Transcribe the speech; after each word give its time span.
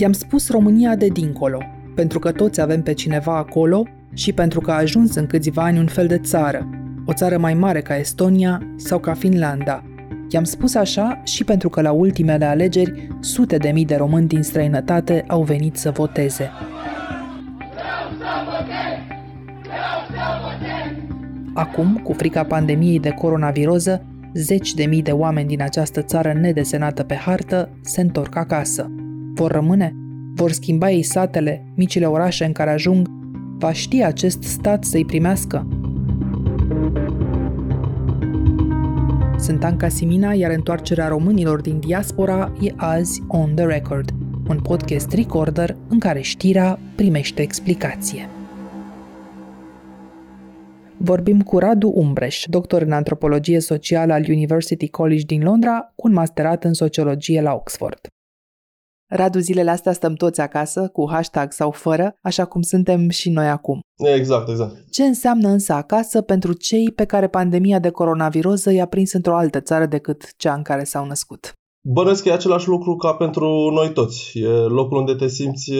I-am 0.00 0.12
spus 0.12 0.50
România 0.50 0.96
de 0.96 1.06
dincolo, 1.06 1.58
pentru 1.94 2.18
că 2.18 2.32
toți 2.32 2.60
avem 2.60 2.82
pe 2.82 2.92
cineva 2.92 3.36
acolo 3.36 3.82
și 4.14 4.32
pentru 4.32 4.60
că 4.60 4.70
a 4.70 4.74
ajuns 4.74 5.14
în 5.14 5.26
câțiva 5.26 5.62
ani 5.62 5.78
un 5.78 5.86
fel 5.86 6.06
de 6.06 6.18
țară, 6.18 6.68
o 7.06 7.12
țară 7.12 7.38
mai 7.38 7.54
mare 7.54 7.80
ca 7.80 7.96
Estonia 7.96 8.62
sau 8.76 8.98
ca 8.98 9.14
Finlanda. 9.14 9.84
I-am 10.28 10.44
spus 10.44 10.74
așa 10.74 11.20
și 11.24 11.44
pentru 11.44 11.68
că 11.68 11.80
la 11.80 11.90
ultimele 11.90 12.44
alegeri 12.44 13.08
sute 13.20 13.56
de 13.56 13.70
mii 13.70 13.84
de 13.84 13.96
români 13.96 14.26
din 14.26 14.42
străinătate 14.42 15.24
au 15.26 15.42
venit 15.42 15.76
să 15.76 15.90
voteze. 15.90 16.50
Acum, 21.54 22.00
cu 22.02 22.12
frica 22.12 22.44
pandemiei 22.44 23.00
de 23.00 23.10
coronaviroză, 23.10 24.04
zeci 24.34 24.74
de 24.74 24.84
mii 24.84 25.02
de 25.02 25.12
oameni 25.12 25.48
din 25.48 25.62
această 25.62 26.02
țară 26.02 26.32
nedesenată 26.32 27.02
pe 27.02 27.14
hartă 27.14 27.68
se 27.80 28.00
întorc 28.00 28.36
acasă. 28.36 28.90
Vor 29.34 29.50
rămâne? 29.50 29.99
Vor 30.34 30.52
schimba 30.52 30.90
ei 30.90 31.02
satele, 31.02 31.72
micile 31.76 32.06
orașe 32.06 32.44
în 32.44 32.52
care 32.52 32.70
ajung? 32.70 33.08
Va 33.58 33.72
ști 33.72 34.02
acest 34.02 34.42
stat 34.42 34.84
să-i 34.84 35.04
primească? 35.04 35.66
Sunt 39.38 39.64
Anca 39.64 39.88
Simina, 39.88 40.32
iar 40.32 40.50
întoarcerea 40.50 41.08
românilor 41.08 41.60
din 41.60 41.80
diaspora 41.80 42.52
e 42.60 42.72
azi 42.76 43.22
On 43.28 43.54
The 43.54 43.64
Record, 43.64 44.10
un 44.48 44.60
podcast 44.60 45.12
recorder 45.12 45.76
în 45.88 45.98
care 45.98 46.20
știrea 46.20 46.78
primește 46.94 47.42
explicație. 47.42 48.28
Vorbim 50.96 51.40
cu 51.42 51.58
Radu 51.58 51.92
Umbreș, 51.94 52.44
doctor 52.48 52.82
în 52.82 52.92
antropologie 52.92 53.60
socială 53.60 54.12
al 54.12 54.24
University 54.28 54.88
College 54.88 55.24
din 55.24 55.42
Londra, 55.42 55.92
cu 55.94 56.06
un 56.06 56.12
masterat 56.12 56.64
în 56.64 56.72
sociologie 56.72 57.40
la 57.40 57.52
Oxford. 57.52 58.00
Radu, 59.12 59.38
zilele 59.38 59.70
astea 59.70 59.92
stăm 59.92 60.14
toți 60.14 60.40
acasă, 60.40 60.88
cu 60.92 61.10
hashtag 61.10 61.52
sau 61.52 61.70
fără, 61.70 62.14
așa 62.22 62.44
cum 62.44 62.62
suntem 62.62 63.08
și 63.08 63.30
noi 63.30 63.48
acum. 63.48 63.80
Exact, 64.16 64.48
exact. 64.48 64.90
Ce 64.90 65.02
înseamnă 65.04 65.48
însă 65.48 65.72
acasă 65.72 66.20
pentru 66.20 66.52
cei 66.52 66.92
pe 66.92 67.04
care 67.04 67.28
pandemia 67.28 67.78
de 67.78 67.90
coronaviroză 67.90 68.72
i-a 68.72 68.86
prins 68.86 69.12
într-o 69.12 69.36
altă 69.36 69.60
țară 69.60 69.86
decât 69.86 70.36
cea 70.36 70.54
în 70.54 70.62
care 70.62 70.84
s-au 70.84 71.06
născut? 71.06 71.52
Bănesc 71.88 72.22
că 72.22 72.28
e 72.28 72.32
același 72.32 72.68
lucru 72.68 72.96
ca 72.96 73.12
pentru 73.12 73.70
noi 73.74 73.92
toți. 73.92 74.38
E 74.38 74.48
locul 74.48 74.98
unde 74.98 75.14
te 75.14 75.28
simți 75.28 75.72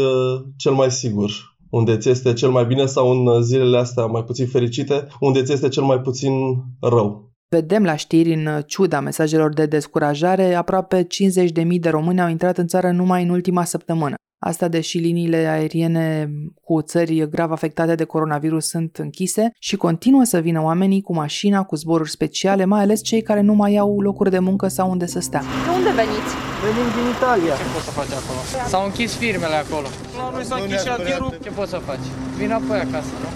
cel 0.57 0.73
mai 0.73 0.91
sigur, 0.91 1.31
unde 1.71 1.97
ți 1.97 2.09
este 2.09 2.33
cel 2.33 2.51
mai 2.51 2.67
bine 2.67 2.87
sau 2.87 3.11
în 3.11 3.43
zilele 3.43 3.79
astea 3.79 4.07
mai 4.07 4.25
puțin 4.25 4.47
fericite, 4.47 5.07
unde 5.21 5.43
ți 5.43 5.53
este 5.53 5.69
cel 5.69 5.83
mai 5.83 6.01
puțin 6.01 6.33
rău. 6.81 7.30
Vedem 7.57 7.85
la 7.85 7.97
știri, 7.97 8.35
în 8.35 8.63
ciuda 8.67 9.01
mesajelor 9.01 9.53
de 9.53 9.67
descurajare, 9.67 10.55
aproape 10.55 11.07
50.000 11.07 11.81
de 11.81 11.89
români 11.89 12.21
au 12.21 12.29
intrat 12.29 12.59
în 12.59 12.67
țară 12.67 12.91
numai 12.91 13.23
în 13.23 13.29
ultima 13.29 13.65
săptămână. 13.65 14.15
Asta 14.39 14.69
deși 14.69 14.99
liniile 14.99 15.37
aeriene 15.37 16.31
cu 16.63 16.83
țări 16.83 17.29
grav 17.29 17.51
afectate 17.51 17.95
de 17.95 18.05
coronavirus 18.05 18.67
sunt 18.69 18.97
închise 18.97 19.51
și 19.59 19.77
continuă 19.77 20.25
să 20.25 20.39
vină 20.39 20.63
oamenii 20.63 21.01
cu 21.03 21.15
mașina, 21.15 21.63
cu 21.63 21.77
zboruri 21.77 22.11
speciale, 22.11 22.65
mai 22.65 22.81
ales 22.81 23.03
cei 23.03 23.23
care 23.23 23.41
nu 23.41 23.55
mai 23.55 23.77
au 23.77 24.01
locuri 24.01 24.31
de 24.31 24.39
muncă 24.39 24.69
sau 24.69 24.91
unde 24.91 25.07
să 25.07 25.21
stea. 25.21 25.41
De 25.41 25.71
unde 25.77 25.91
veniți? 25.91 26.33
Venim 26.65 26.89
din 26.97 27.07
Italia. 27.17 27.55
Ce 27.55 27.73
poți 27.75 27.85
să 27.85 27.91
faci 27.91 28.13
acolo? 28.21 28.69
S-au 28.69 28.85
închis 28.85 29.15
firmele 29.15 29.55
acolo. 29.55 29.87
La 30.17 30.31
noi 30.33 30.45
s-a 30.45 30.57
închis 30.63 30.83
șantierul. 30.83 31.39
Ce 31.43 31.51
poți 31.51 31.71
să 31.71 31.77
faci? 31.77 32.07
Vin 32.39 32.51
apoi 32.51 32.79
acasă, 32.79 33.13
nu? 33.23 33.29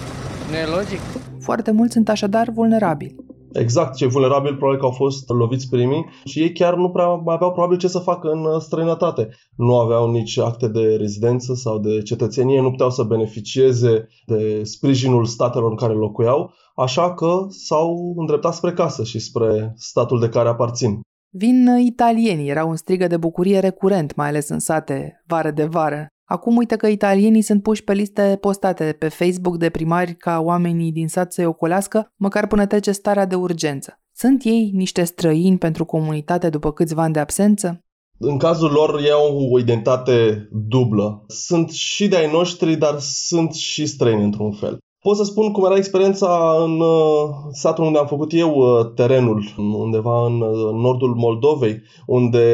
Nu 0.50 0.56
e 0.56 0.66
logic? 0.76 1.00
Foarte 1.40 1.70
mulți 1.70 1.92
sunt 1.92 2.08
așadar 2.08 2.50
vulnerabili 2.50 3.23
exact 3.54 3.94
cei 3.94 4.08
vulnerabili 4.08 4.56
probabil 4.56 4.80
că 4.80 4.84
au 4.84 4.90
fost 4.90 5.28
loviți 5.28 5.68
primii 5.68 6.06
și 6.24 6.40
ei 6.40 6.52
chiar 6.52 6.74
nu 6.76 6.90
prea 6.90 7.08
mai 7.08 7.34
aveau 7.34 7.52
probabil 7.52 7.78
ce 7.78 7.88
să 7.88 7.98
facă 7.98 8.28
în 8.28 8.44
uh, 8.44 8.60
străinătate. 8.60 9.28
Nu 9.56 9.78
aveau 9.78 10.10
nici 10.10 10.38
acte 10.38 10.68
de 10.68 10.96
rezidență 10.96 11.54
sau 11.54 11.78
de 11.78 12.02
cetățenie, 12.02 12.60
nu 12.60 12.70
puteau 12.70 12.90
să 12.90 13.02
beneficieze 13.02 14.08
de 14.26 14.62
sprijinul 14.62 15.24
statelor 15.24 15.70
în 15.70 15.76
care 15.76 15.92
locuiau, 15.92 16.52
așa 16.74 17.14
că 17.14 17.46
s-au 17.48 18.14
îndreptat 18.16 18.54
spre 18.54 18.72
casă 18.72 19.04
și 19.04 19.18
spre 19.18 19.72
statul 19.76 20.20
de 20.20 20.28
care 20.28 20.48
aparțin. 20.48 21.00
Vin 21.36 21.68
uh, 21.68 21.84
italieni, 21.84 22.48
era 22.48 22.64
un 22.64 22.76
strigă 22.76 23.06
de 23.06 23.16
bucurie 23.16 23.58
recurent, 23.58 24.14
mai 24.14 24.28
ales 24.28 24.48
în 24.48 24.58
sate, 24.58 25.22
vară 25.26 25.50
de 25.50 25.64
vară. 25.64 26.06
Acum 26.24 26.56
uite 26.56 26.76
că 26.76 26.86
italienii 26.86 27.42
sunt 27.42 27.62
puși 27.62 27.84
pe 27.84 27.92
liste 27.92 28.38
postate 28.40 28.96
pe 28.98 29.08
Facebook 29.08 29.56
de 29.56 29.70
primari 29.70 30.14
ca 30.14 30.40
oamenii 30.40 30.92
din 30.92 31.08
sat 31.08 31.32
să-i 31.32 31.46
ocolească, 31.46 32.12
măcar 32.16 32.46
până 32.46 32.66
trece 32.66 32.92
starea 32.92 33.26
de 33.26 33.34
urgență. 33.34 34.00
Sunt 34.16 34.42
ei 34.44 34.70
niște 34.74 35.04
străini 35.04 35.58
pentru 35.58 35.84
comunitate 35.84 36.48
după 36.48 36.72
câțiva 36.72 37.02
ani 37.02 37.12
de 37.12 37.18
absență? 37.18 37.84
În 38.18 38.38
cazul 38.38 38.70
lor 38.70 39.00
ei 39.00 39.10
au 39.10 39.48
o 39.50 39.58
identitate 39.58 40.48
dublă. 40.52 41.24
Sunt 41.28 41.70
și 41.70 42.08
de 42.08 42.16
ai 42.16 42.30
noștri, 42.30 42.76
dar 42.76 42.98
sunt 42.98 43.54
și 43.54 43.86
străini 43.86 44.24
într-un 44.24 44.52
fel. 44.52 44.78
Pot 45.08 45.16
să 45.16 45.24
spun 45.24 45.52
cum 45.52 45.64
era 45.64 45.76
experiența 45.76 46.56
în 46.64 46.80
uh, 46.80 47.28
satul 47.52 47.84
unde 47.84 47.98
am 47.98 48.06
făcut 48.06 48.32
eu 48.32 48.54
uh, 48.54 48.86
terenul, 48.94 49.44
undeva 49.56 50.26
în 50.26 50.40
uh, 50.40 50.72
nordul 50.72 51.14
Moldovei, 51.14 51.82
unde, 52.06 52.46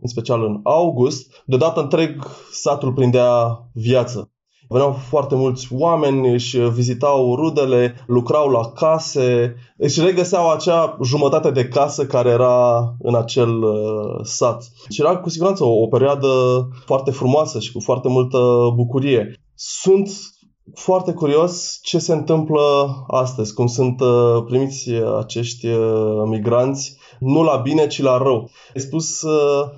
în 0.00 0.08
special 0.08 0.44
în 0.44 0.60
august, 0.62 1.42
deodată 1.46 1.80
întreg 1.80 2.26
satul 2.52 2.92
prindea 2.92 3.58
viață. 3.72 4.30
Veneau 4.68 4.92
foarte 4.92 5.34
mulți 5.34 5.68
oameni, 5.72 6.32
își 6.32 6.58
vizitau 6.58 7.34
rudele, 7.34 7.94
lucrau 8.06 8.48
la 8.48 8.70
case, 8.70 9.54
își 9.76 10.00
regăseau 10.00 10.50
acea 10.50 10.96
jumătate 11.02 11.50
de 11.50 11.68
casă 11.68 12.06
care 12.06 12.28
era 12.28 12.94
în 12.98 13.14
acel 13.14 13.62
uh, 13.62 14.20
sat. 14.22 14.70
Și 14.88 15.00
era 15.00 15.16
cu 15.16 15.28
siguranță 15.28 15.64
o, 15.64 15.82
o 15.82 15.86
perioadă 15.86 16.28
foarte 16.86 17.10
frumoasă 17.10 17.58
și 17.58 17.72
cu 17.72 17.80
foarte 17.80 18.08
multă 18.08 18.72
bucurie. 18.74 19.40
Sunt 19.54 20.10
foarte 20.74 21.12
curios 21.12 21.78
ce 21.82 21.98
se 21.98 22.12
întâmplă 22.12 22.94
astăzi, 23.06 23.54
cum 23.54 23.66
sunt 23.66 24.00
uh, 24.00 24.44
primiți 24.46 24.90
uh, 24.90 25.16
acești 25.18 25.66
uh, 25.66 26.22
migranți, 26.26 26.96
nu 27.18 27.42
la 27.42 27.56
bine, 27.56 27.86
ci 27.86 28.02
la 28.02 28.16
rău. 28.16 28.50
Ai 28.74 28.80
spus 28.80 29.24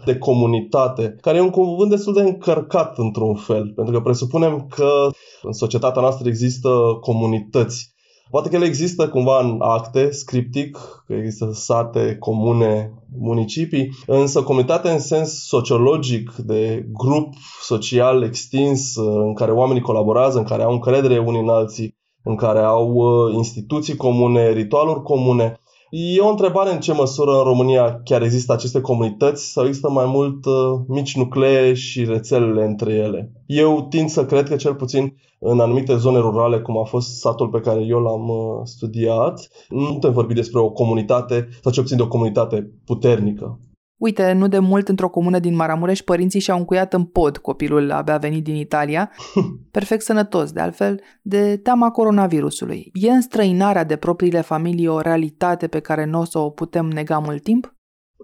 de 0.04 0.19
comunitate, 0.19 1.16
care 1.20 1.36
e 1.36 1.41
un 1.41 1.50
cuvânt 1.50 1.91
destul 1.91 2.14
de 2.14 2.20
încărcat 2.20 2.98
într-un 2.98 3.34
fel, 3.34 3.72
pentru 3.76 3.94
că 3.94 4.00
presupunem 4.00 4.66
că 4.70 5.08
în 5.42 5.53
societatea 5.53 6.03
noastră 6.03 6.28
există 6.28 6.98
comunități 7.00 7.91
Poate 8.32 8.48
că 8.48 8.56
ele 8.56 8.65
există 8.65 9.09
cumva 9.09 9.41
în 9.41 9.56
acte, 9.59 10.10
scriptic, 10.10 10.78
că 11.06 11.12
există 11.12 11.50
sate, 11.53 12.16
comune, 12.19 12.93
municipii, 13.19 13.91
însă 14.06 14.43
comunitatea 14.43 14.93
în 14.93 14.98
sens 14.98 15.47
sociologic, 15.47 16.34
de 16.37 16.87
grup 16.92 17.34
social 17.62 18.22
extins, 18.22 18.97
în 18.97 19.34
care 19.34 19.53
oamenii 19.53 19.82
colaborează, 19.82 20.38
în 20.38 20.44
care 20.44 20.62
au 20.62 20.72
încredere 20.72 21.19
unii 21.19 21.41
în 21.41 21.48
alții, 21.48 21.97
în 22.22 22.37
care 22.37 22.59
au 22.59 22.92
uh, 22.92 23.34
instituții 23.34 23.97
comune, 23.97 24.53
ritualuri 24.53 25.03
comune, 25.03 25.56
E 25.94 26.20
o 26.20 26.28
întrebare 26.28 26.72
în 26.72 26.80
ce 26.80 26.92
măsură 26.92 27.30
în 27.30 27.42
România 27.42 28.00
chiar 28.04 28.22
există 28.22 28.53
aceste 28.53 28.80
comunități 28.80 29.53
sau 29.53 29.66
există 29.66 29.91
mai 29.91 30.06
mult 30.06 30.44
uh, 30.44 30.80
mici 30.86 31.16
nuclee 31.16 31.75
și 31.75 32.04
rețelele 32.04 32.64
între 32.64 32.92
ele. 32.92 33.32
Eu 33.47 33.86
tind 33.91 34.08
să 34.08 34.25
cred 34.25 34.48
că 34.48 34.56
cel 34.56 34.75
puțin 34.75 35.16
în 35.38 35.60
anumite 35.60 35.97
zone 35.97 36.19
rurale, 36.19 36.60
cum 36.60 36.78
a 36.78 36.84
fost 36.84 37.19
satul 37.19 37.48
pe 37.48 37.60
care 37.60 37.80
eu 37.80 37.98
l-am 37.98 38.28
uh, 38.28 38.60
studiat, 38.64 39.48
nu 39.69 39.92
putem 39.92 40.12
vorbi 40.12 40.34
despre 40.34 40.60
o 40.60 40.70
comunitate 40.70 41.48
sau 41.62 41.72
cel 41.72 41.82
puțin 41.82 41.97
de 41.97 42.03
o 42.03 42.09
comunitate 42.09 42.70
puternică. 42.84 43.59
Uite, 44.03 44.33
nu 44.33 44.49
de 44.49 44.59
mult 44.59 44.89
într-o 44.89 45.09
comună 45.09 45.39
din 45.39 45.55
Maramureș, 45.55 46.01
părinții 46.01 46.41
și-au 46.41 46.59
încuiat 46.59 46.93
în 46.93 47.05
pod 47.05 47.37
copilul 47.37 47.91
abia 47.91 48.17
venit 48.17 48.45
din 48.45 48.55
Italia, 48.55 49.11
perfect 49.71 50.03
sănătos, 50.03 50.53
de 50.53 50.61
altfel, 50.61 51.01
de 51.23 51.57
teama 51.57 51.91
coronavirusului. 51.91 52.91
E 52.93 53.11
înstrăinarea 53.11 53.85
de 53.85 53.97
propriile 53.97 54.41
familii 54.41 54.87
o 54.87 55.01
realitate 55.01 55.67
pe 55.67 55.81
care 55.81 56.05
nu 56.05 56.21
o 56.21 56.25
să 56.25 56.39
o 56.39 56.51
putem 56.51 56.87
nega 56.87 57.19
mult 57.19 57.43
timp? 57.43 57.75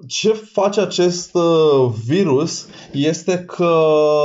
Ce 0.06 0.32
face 0.32 0.80
acest 0.80 1.34
uh, 1.34 1.92
virus 2.06 2.66
este 2.92 3.44
că 3.46 3.74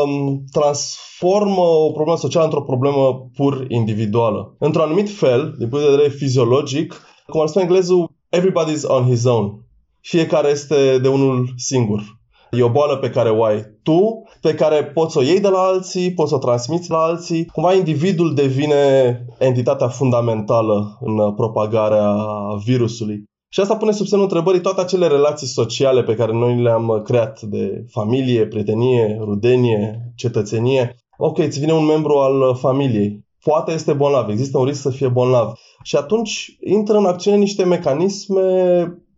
um, 0.05 0.43
transformă 0.51 1.61
o 1.61 1.91
problemă 1.91 2.17
socială 2.17 2.45
într-o 2.45 2.63
problemă 2.63 3.29
pur 3.35 3.65
individuală. 3.67 4.55
Într-un 4.59 4.83
anumit 4.83 5.09
fel, 5.09 5.55
din 5.57 5.69
punct 5.69 5.85
de 5.85 5.91
vedere 5.91 6.09
fiziologic, 6.09 7.01
cum 7.27 7.41
ar 7.41 7.47
spune 7.47 7.65
englezul, 7.65 8.11
everybody's 8.29 8.83
on 8.87 9.05
his 9.05 9.25
own 9.25 9.62
fiecare 10.03 10.49
este 10.49 10.97
de 11.01 11.07
unul 11.07 11.47
singur. 11.57 12.01
E 12.51 12.63
o 12.63 12.69
boală 12.69 12.97
pe 12.97 13.09
care 13.09 13.29
o 13.29 13.43
ai 13.43 13.63
tu, 13.83 14.23
pe 14.41 14.53
care 14.53 14.83
poți 14.83 15.13
să 15.13 15.19
o 15.19 15.21
iei 15.21 15.39
de 15.39 15.47
la 15.47 15.59
alții, 15.59 16.13
poți 16.13 16.29
să 16.29 16.35
o 16.35 16.39
transmiți 16.39 16.89
la 16.89 16.97
alții. 16.97 17.45
Cumva 17.45 17.73
individul 17.73 18.33
devine 18.33 18.75
entitatea 19.39 19.87
fundamentală 19.87 20.97
în 20.99 21.33
propagarea 21.33 22.15
virusului. 22.65 23.23
Și 23.49 23.59
asta 23.59 23.75
pune 23.75 23.91
sub 23.91 24.05
semnul 24.05 24.27
întrebării 24.27 24.61
toate 24.61 24.81
acele 24.81 25.07
relații 25.07 25.47
sociale 25.47 26.03
pe 26.03 26.15
care 26.15 26.33
noi 26.33 26.61
le-am 26.61 27.01
creat 27.03 27.41
de 27.41 27.85
familie, 27.91 28.47
prietenie, 28.47 29.17
rudenie, 29.21 30.11
cetățenie. 30.15 30.95
Ok, 31.17 31.37
îți 31.37 31.59
vine 31.59 31.73
un 31.73 31.85
membru 31.85 32.13
al 32.17 32.55
familiei. 32.55 33.25
Poate 33.43 33.71
este 33.71 33.93
bolnav, 33.93 34.29
există 34.29 34.57
un 34.57 34.65
risc 34.65 34.81
să 34.81 34.89
fie 34.89 35.07
bolnav. 35.07 35.53
Și 35.83 35.95
atunci 35.95 36.57
intră 36.59 36.97
în 36.97 37.05
acțiune 37.05 37.37
niște 37.37 37.63
mecanisme 37.63 38.41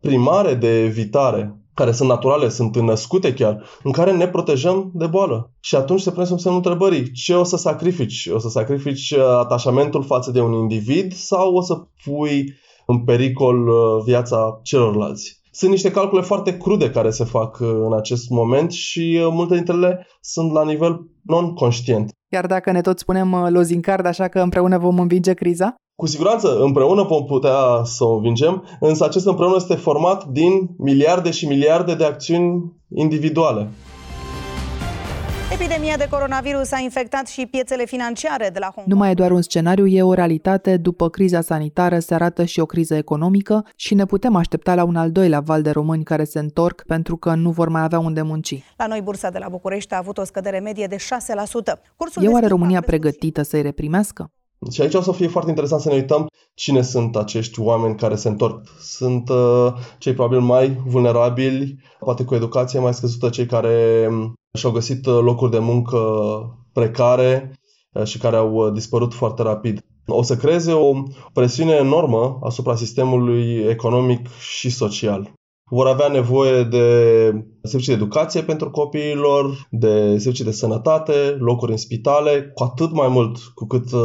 primare 0.06 0.54
de 0.54 0.84
evitare. 0.84 1.60
care 1.74 1.92
sunt 1.92 2.10
naturale, 2.10 2.50
sunt 2.50 2.75
născute 2.75 3.34
chiar, 3.34 3.63
în 3.84 3.92
care 3.92 4.12
ne 4.12 4.28
protejăm 4.28 4.92
de 4.94 5.07
boală. 5.07 5.52
Și 5.60 5.75
atunci 5.75 6.02
se 6.02 6.12
pune 6.12 6.25
sub 6.25 6.40
semnul 6.40 6.62
întrebării, 6.63 7.12
ce 7.12 7.34
o 7.34 7.44
să 7.44 7.57
sacrifici? 7.57 8.30
O 8.34 8.40
să 8.40 8.50
sacrifici 8.50 9.12
uh, 9.12 9.24
atașamentul 9.40 10.04
față 10.04 10.31
de 10.31 10.42
un 10.42 10.54
individ 10.54 11.13
sau 11.13 11.54
o 11.56 11.62
să 11.62 11.81
pui 12.04 12.54
în 12.86 13.04
pericol 13.04 13.68
uh, 13.68 14.04
viața 14.06 14.60
celorlalți? 14.63 15.42
Sunt 15.52 15.72
niște 15.72 15.92
calcule 15.92 16.22
foarte 16.22 16.57
crude 16.57 16.90
care 16.90 17.10
se 17.10 17.24
fac 17.24 17.60
uh, 17.60 17.68
în 17.86 17.94
acest 17.94 18.30
moment 18.30 18.72
și 18.72 19.19
multe 19.31 19.54
dintre 19.56 19.74
ele 19.74 20.07
sunt 20.22 20.52
la 20.52 20.63
nivel 20.63 21.07
non-conștient. 21.22 22.10
Chiar 22.30 22.46
dacă 22.46 22.72
ne 22.72 22.81
tot 22.81 23.00
spunem 23.00 23.48
lozincard, 23.50 24.06
așa 24.06 24.28
că 24.28 24.40
împreună 24.40 24.78
vom 24.78 25.00
învinge 25.00 25.34
criza? 25.34 25.75
Cu 25.95 26.06
siguranță, 26.06 26.59
împreună 26.59 27.03
vom 27.03 27.25
putea 27.25 27.81
să 27.83 28.03
o 28.03 28.15
învingem, 28.15 28.63
însă 28.80 29.06
acest 29.06 29.25
împreună 29.25 29.56
este 29.57 29.75
format 29.75 30.25
din 30.25 30.69
miliarde 30.77 31.31
și 31.31 31.47
miliarde 31.47 31.95
de 31.95 32.06
acțiuni 32.06 32.74
individuale. 32.95 33.69
Epidemia 35.53 35.97
de 35.97 36.07
coronavirus 36.09 36.71
a 36.71 36.80
infectat 36.80 37.27
și 37.27 37.45
piețele 37.45 37.86
financiare 37.86 38.50
de 38.53 38.59
la 38.59 38.65
Hong 38.65 38.75
Kong. 38.75 38.88
Nu 38.88 38.95
mai 38.95 39.12
e 39.12 39.13
doar 39.13 39.31
un 39.31 39.42
scenariu, 39.42 39.86
e 39.86 40.01
o 40.01 40.13
realitate. 40.13 40.77
După 40.77 41.09
criza 41.09 41.42
sanitară 41.42 42.00
se 42.00 42.13
arată 42.13 42.45
și 42.45 42.59
o 42.59 42.65
criză 42.65 42.95
economică 42.95 43.65
și 43.75 43.94
ne 43.94 44.06
putem 44.06 44.36
aștepta 44.36 44.75
la 44.75 44.83
un 44.83 44.95
al 44.95 45.12
doilea 45.12 45.39
val 45.39 45.62
de 45.62 45.71
români 45.71 46.03
care 46.03 46.24
se 46.24 46.39
întorc 46.39 46.83
pentru 46.88 47.18
că 47.18 47.36
nu 47.36 47.50
vor 47.51 47.69
mai 47.69 47.81
avea 47.81 48.00
unde 48.00 48.21
munci. 48.21 48.63
La 48.77 48.88
noi, 48.88 49.01
bursa 49.01 49.30
de 49.30 49.38
la 49.38 49.50
București 49.50 49.94
a 49.94 49.97
avut 49.97 50.18
o 50.18 50.24
scădere 50.24 50.59
medie 50.59 50.88
de 50.88 50.95
6%. 50.95 51.00
Cursul 51.95 52.24
e 52.24 52.27
oare 52.27 52.47
România 52.47 52.81
pregătită 52.81 53.42
să-i 53.42 53.62
reprimească? 53.62 54.31
Și 54.72 54.82
aici 54.82 54.94
o 54.94 55.02
să 55.02 55.12
fie 55.12 55.28
foarte 55.28 55.50
interesant 55.50 55.82
să 55.82 55.90
ne 55.90 55.96
uităm 55.96 56.28
cine 56.54 56.82
sunt 56.82 57.16
acești 57.16 57.60
oameni 57.60 57.96
care 57.96 58.16
se 58.16 58.28
întorc. 58.28 58.68
Sunt 58.80 59.30
uh, 59.30 59.74
cei 59.98 60.14
probabil 60.14 60.40
mai 60.40 60.82
vulnerabili, 60.86 61.80
poate 62.00 62.24
cu 62.24 62.36
educație 62.36 62.80
mai 62.80 62.94
scăzută, 62.94 63.30
cei 63.30 63.46
care 63.46 64.08
um, 64.10 64.34
și-au 64.58 64.72
găsit 64.72 65.06
uh, 65.06 65.20
locuri 65.22 65.52
de 65.52 65.60
muncă 65.60 66.00
precare 66.74 67.60
uh, 67.94 68.04
și 68.04 68.18
care 68.18 68.36
au 68.36 68.54
uh, 68.54 68.74
dispărut 68.74 69.14
foarte 69.14 69.42
rapid. 69.42 69.86
O 70.08 70.22
să 70.22 70.36
creeze 70.36 70.72
o 70.72 71.04
presiune 71.34 71.74
enormă 71.74 72.40
asupra 72.44 72.76
sistemului 72.76 73.66
economic 73.70 74.28
și 74.40 74.70
social 74.70 75.34
vor 75.70 75.88
avea 75.88 76.08
nevoie 76.08 76.64
de 76.64 76.88
servicii 77.64 77.96
de 77.96 78.02
educație 78.02 78.42
pentru 78.42 78.72
copiilor, 78.72 79.68
de 79.70 80.18
servicii 80.18 80.46
de 80.46 80.52
sănătate, 80.52 81.14
locuri 81.40 81.72
în 81.72 81.78
spitale, 81.78 82.52
cu 82.54 82.64
atât 82.64 82.92
mai 82.92 83.08
mult 83.08 83.38
cu 83.38 83.66
cât 83.66 83.92
uh, 83.92 84.02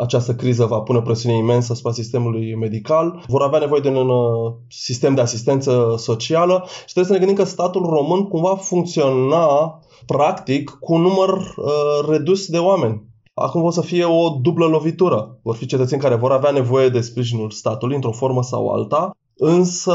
această 0.00 0.34
criză 0.34 0.64
va 0.64 0.80
pune 0.80 1.00
presiune 1.00 1.36
imensă 1.36 1.72
asupra 1.72 1.92
sistemului 1.92 2.54
medical. 2.54 3.24
Vor 3.26 3.42
avea 3.42 3.58
nevoie 3.58 3.80
de 3.80 3.88
un 3.88 4.08
uh, 4.08 4.52
sistem 4.68 5.14
de 5.14 5.20
asistență 5.20 5.94
socială 5.96 6.64
și 6.66 6.92
trebuie 6.92 7.04
să 7.04 7.12
ne 7.12 7.18
gândim 7.18 7.36
că 7.36 7.44
statul 7.44 7.86
român 7.86 8.28
cumva 8.28 8.54
funcționa 8.54 9.78
practic 10.06 10.70
cu 10.80 10.94
un 10.94 11.00
număr 11.00 11.28
uh, 11.28 12.08
redus 12.08 12.46
de 12.46 12.58
oameni. 12.58 13.06
Acum 13.34 13.62
o 13.62 13.70
să 13.70 13.80
fie 13.80 14.04
o 14.04 14.28
dublă 14.40 14.66
lovitură. 14.66 15.38
Vor 15.42 15.54
fi 15.54 15.66
cetățeni 15.66 16.00
care 16.00 16.14
vor 16.14 16.32
avea 16.32 16.50
nevoie 16.50 16.88
de 16.88 17.00
sprijinul 17.00 17.50
statului 17.50 17.94
într-o 17.94 18.12
formă 18.12 18.42
sau 18.42 18.68
alta, 18.68 19.10
însă 19.36 19.94